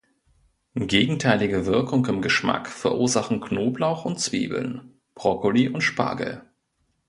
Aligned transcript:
Gegenteilige 0.73 1.67
Wirkung 1.67 2.03
im 2.07 2.23
Geschmack 2.23 2.67
verursachen 2.71 3.39
Knoblauch 3.39 4.03
und 4.03 4.19
Zwiebeln, 4.19 4.99
Brokkoli 5.13 5.69
und 5.69 5.81
Spargel. 5.81 6.41